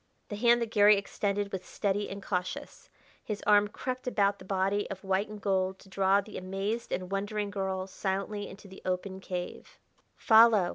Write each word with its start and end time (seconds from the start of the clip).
The 0.29 0.35
hand 0.35 0.63
that 0.63 0.71
Garry 0.71 0.97
extended 0.97 1.51
was 1.51 1.63
steady 1.63 2.09
and 2.09 2.23
cautious; 2.23 2.89
his 3.23 3.43
arm 3.45 3.67
crept 3.67 4.07
about 4.07 4.39
the 4.39 4.45
body 4.45 4.89
of 4.89 5.03
white 5.03 5.29
and 5.29 5.39
gold 5.39 5.77
to 5.77 5.89
draw 5.89 6.21
the 6.21 6.39
amazed 6.39 6.91
and 6.91 7.11
wondering 7.11 7.51
girl 7.51 7.85
silently 7.85 8.49
into 8.49 8.67
the 8.67 8.81
open 8.83 9.19
cave. 9.19 9.77
"Follow!" 10.15 10.69